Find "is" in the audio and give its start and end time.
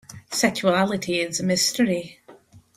1.19-1.39